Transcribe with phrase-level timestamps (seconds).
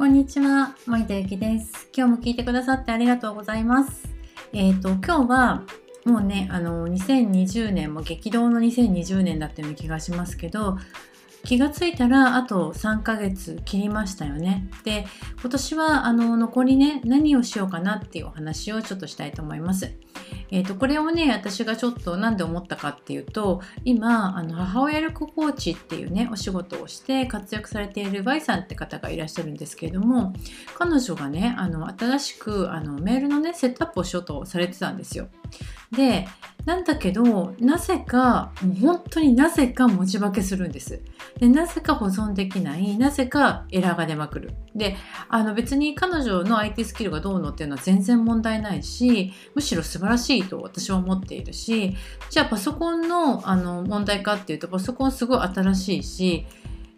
[0.00, 1.90] こんにちは、森田ゆきです。
[1.94, 4.08] 今日も聞いてくださってありがとうございます。
[4.54, 5.64] えっ、と、今日は
[6.06, 10.78] もうね、あの、2020年も激動の2020年だったような気がしますけど、
[11.44, 14.68] 気がついたらあと3ヶ月切りましたよね。
[14.84, 15.06] で、
[15.40, 19.92] 今年はあの残りね、何をしようかなっていうお話をちょっとしたいと思います。
[20.50, 30.32] えっ、と、これをね、私がちょっとなんで思ったかっていうと、今、あの母親力コーチっていうね、お仕事をして活躍されている Y さんって方がいらっしゃるんですけれども、
[30.76, 35.28] 彼女がね、あの新しくあのメールのね、セットアップをしようとされてたんですよ。
[35.92, 36.26] で、
[36.64, 41.00] なんだけど、なぜか、もう本当になぜか文字化けするんです。
[41.38, 44.52] で、なぜか保存できない、なぜかエラーが出まくる。
[44.74, 44.96] で、
[45.28, 51.96] あの別に彼女の IT スキルがどうのっていうのは全然問題ないし、むしろ素晴らしいと私は思っているし、
[52.30, 56.46] じゃあパソコンのあの問題かっていうと、パソコンすごい新しいし、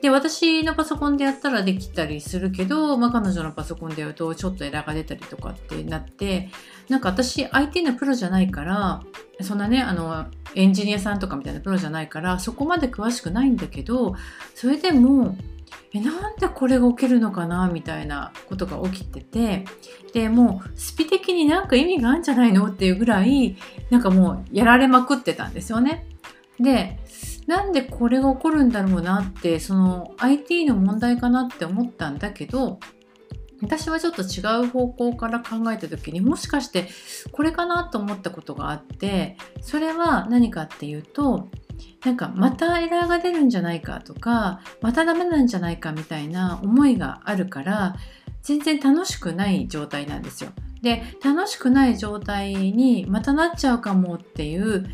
[0.00, 6.50] で、私のパソコンでやったらできたりするけど、まあ、彼女のパソコンでやるとちょっとエラーが出たりとかってなって、
[6.88, 9.02] なんか私 IT のプロじゃないから、
[9.40, 14.14] そんなね、あの、エンジニアさんとかみたいなプロじゃないから、そこまで詳しくないんだけど、
[14.54, 15.36] それでも、
[15.92, 19.64] え、なんでこれが起きるのかなみたいなことが起きてて、
[20.12, 23.56] で、もう、スピ的になんか意味があるんじゃないのっていうぐらい、
[23.90, 26.06] なんかもう、やられまくってたんですよね。
[26.60, 26.98] で、
[27.48, 32.78] なんでこれが起こるんだろうなって、その IT の問題かなって思ったんだけど、
[33.62, 36.88] 私はちょっと違う方向から考えた時にもしかして
[37.32, 41.48] これかなと思ったことがあってそれは何かっていうと
[42.04, 47.96] なんかまたエラーが出るんじゃないかとかまたダメなんじゃないかみたいな思いがあるから
[48.42, 50.50] 全然楽しくない状態なんですよ。
[50.80, 54.86] で楽しくない状態にまたなっちゃうかもっていう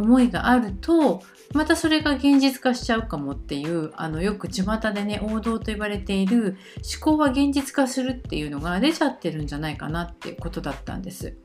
[0.00, 6.56] 思いがあるとまたそれが現実化しちゃうかもっていうあのよく巷でね王道と言われている
[7.02, 11.36] 思考は現実化するっていうのが出ちゃってるんじゃないかなってことだったんです。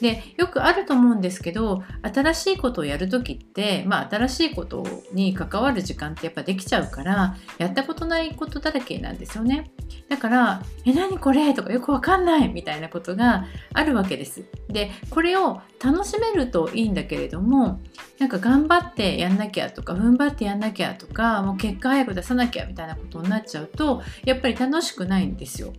[0.00, 9.70] でよくあると思うんですけど新しいことをやる時って、まあ、新しいことに関わる時間ってやっぱできちゃうからやったことないことだらけなんですよね
[10.08, 17.80] だから「え何これ?」とかよくわかんないみたいなことがあるわけですでこれを楽しめるといいんだけれども
[18.18, 25.72] なんか頑張ってやんなきゃとか踏ん張ってやんなきゃとかもう結果早く出さなきゃみたいなことになっちゃうとやっぱり楽しくないんですよ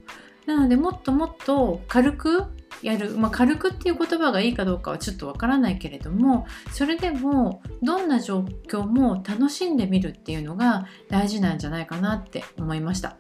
[0.47, 2.45] なのでもっともっと軽く
[2.81, 13.17] やる、まあ、軽くっていう言葉がいいかどうかはちょっとわからないけれどもそれでもどんな状況も楽しんでみるっていうのが大事なんじゃないかなって思いました。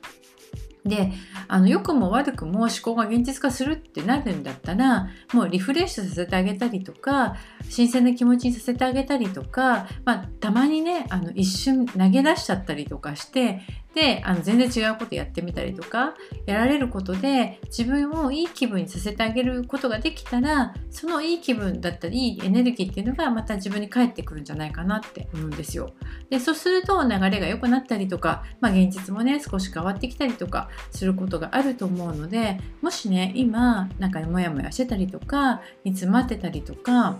[0.87, 1.11] で
[1.47, 7.35] あの良くも悪くも思考が現実化するってなるんだったらもうリフレッシュさせてあげたりとか
[7.69, 13.61] 新鮮な気持ちにさせてあげたりとか、まあ、たまにねあの一瞬投げ出しちゃったりとかして
[13.93, 16.13] であの全然違うことやってみたりとか
[16.45, 25.91] やられることで自分をいい気分にさせてあげることができたらそのいい気分だったりいいエネルギーっていうのがまた自分に返ってくるんじゃないかなって思うんですよ。
[26.29, 37.19] でそうすると流れが良くなったりとか、まあ、現実もね少し変わってきたりとかすることがあると思うのでもしね今なんかモヤモヤしてたりとか煮詰まってたりとか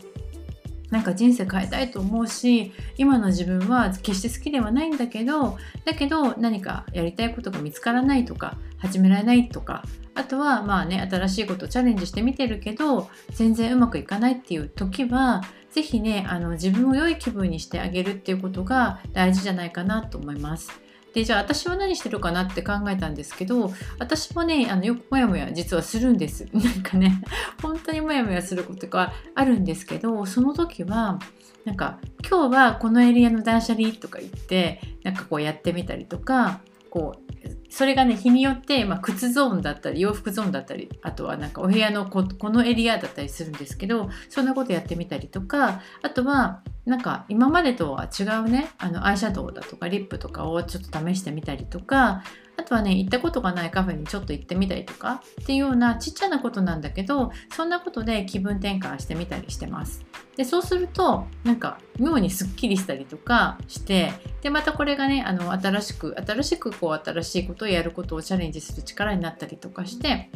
[0.90, 9.84] なんか人生変えたいと思うし今の自分は決して好きではないんだけどだけど何かやりたいことが見つからないとか始められないとか
[10.16, 20.87] あとはまあね新しいことをチャレンジしてみてるけど全然うまくいかないっていう時は是非ねあの自分を良い気分にしてあげるっていうことが大事じゃないかなと思います。
[21.18, 26.46] でじゃあ私は何してるかなって考えたんですけど私もねあのよくモヤモヤ実はするんです。
[26.54, 27.24] なんかね
[27.60, 31.18] 本当にモヤモヤすることがあるんですけどその時は
[31.66, 31.98] なんか
[32.30, 36.60] 今日はこのエリアの断捨離とか言ってなんかこうやってみたりとか
[36.92, 37.28] こう
[37.72, 52.24] それがね日によって、まあ、靴ゾーンだったり洋服ゾーンだったりあとはなんかお部屋のここのエリアだったりするんですけどそんなことやってみたりとかあとはなんか今までとは違うねあのアイシャドウだとかリップとかをちょっと試してみたりとか
[52.56, 60.06] あとはね行ったことがないカフェにちょっと行ってみたりとかっていうようなちっちゃなことなんだけどそんなことで気分転換してみたりしてます。
[60.38, 70.30] でそうするとなんか妙にすっきりしたりとかしてでまたこれがねあの新しく新しくこう新しいことをやることをチャレンジする力になったりとかして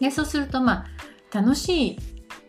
[0.00, 0.86] でそうするとまあ
[1.34, 1.98] 楽しい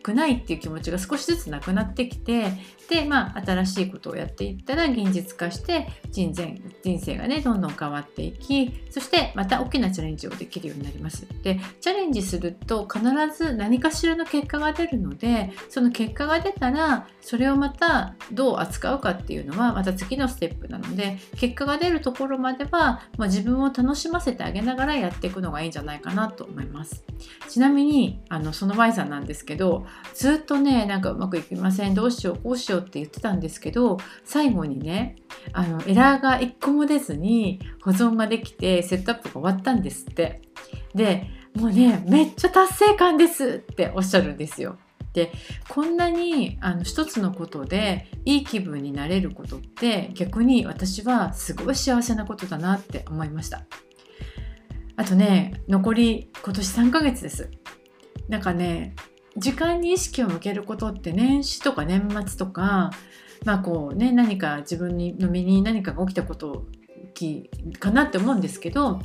[0.01, 2.51] くないっていう気持ちが少しずつなくなってきて
[2.89, 11.27] で、まあ、新しいことをやっていったら現実化して人生人生がねどんどん変わっていきそしてまた大きなチャレンジをできるようになります。
[11.43, 13.01] でチャレンジすると必
[13.37, 27.03] ず何かしらの結果が出るのでその結果が出たらそれをまたどう扱うかっていうのはまた次のステップなので結果が出るところまでは、まあ、自分を楽しませてあげながらやっていくのがいいんじゃないかなと思います。
[27.47, 31.93] ちなみにあのその Y さんなんですけどずっとねなんかうまくいきません。
[31.93, 35.15] どうしようこうしようって言ってたんですけど最後にね
[35.53, 40.41] あのエラーが1個も出ずに保存ができてセットアップが終わったんですって。
[40.93, 44.77] でもうねめっちゃ達成感ですっておっしゃるんですよ。
[45.13, 45.31] で
[45.67, 53.65] こんなにあの一つのことでいい気分になれることって逆に私はすごい幸せなことだなって思いました。
[54.95, 57.49] あとね残り今年3ヶ月です。
[58.27, 58.95] なんかね
[59.37, 62.91] 時間に意識を向けることって年始とか年末とか
[63.45, 66.65] まあこうね何か自分の身に何かが起きたこと
[67.79, 69.01] かなって思うんですけど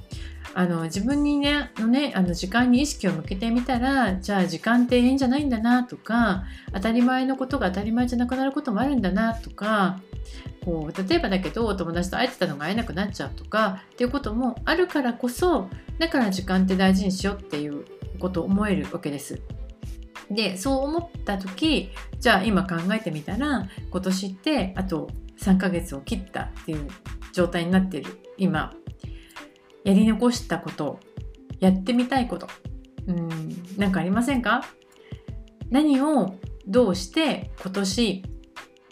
[0.55, 10.01] あの自分にねのねあの時間に意識を向けてみたらじゃあ時間って永遠じゃないんだなとか当たり前のことが当たり前じゃなくなることもあるんだなとか
[10.65, 15.69] こう例えばだけどお友達と会えてたのが会えなくなっちゃうとかっていうこともあるからこそ
[15.99, 17.85] だから時間って大事にしようっていう
[18.21, 19.41] ことを思えるわけです。
[20.31, 25.11] でそう思った時じゃあ今考えてみたら今年ってあと
[25.41, 26.89] 3ヶ月を切ったっていう
[27.33, 28.21] 状態になってる。
[28.39, 28.73] 今
[29.85, 31.01] やり残したこと
[31.61, 32.49] やってみたいこと。
[33.07, 33.29] うん
[33.77, 34.65] 何かありませんか？
[35.71, 36.37] 何を
[36.67, 38.25] どうして今年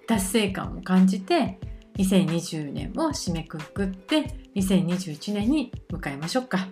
[0.06, 1.58] 達成感を感じて
[1.96, 4.24] 2020年を締めくくって
[4.54, 6.68] 2021年に向かいましょうか。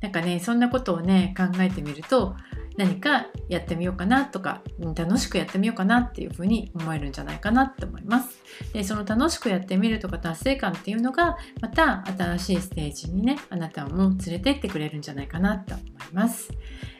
[0.00, 2.36] なんかねそんなことをね考えてみると
[2.80, 4.62] 何かやってみようかなとか
[4.96, 8.40] 楽しくやってみようかなっていうふうに思えるんじゃないかなって思います。
[8.72, 16.50] でその楽しくやってみるとか達成感っていうのがまた新しいステージにねあなたも連れてってくれるんじゃないかなと思います。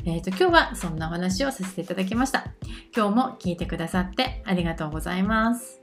[0.04, 2.44] えーと、今日はそんなお話をさせていただきました。
[2.94, 5.79] 今日も聞いてくださってありがとうございます。